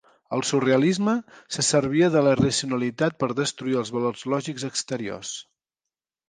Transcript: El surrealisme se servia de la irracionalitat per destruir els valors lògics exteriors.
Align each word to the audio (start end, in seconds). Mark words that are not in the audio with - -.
El 0.35 0.41
surrealisme 0.51 1.13
se 1.57 1.65
servia 1.67 2.09
de 2.15 2.23
la 2.27 2.31
irracionalitat 2.37 3.19
per 3.25 3.29
destruir 3.41 3.77
els 3.83 3.93
valors 3.99 4.25
lògics 4.35 4.67
exteriors. 4.71 5.37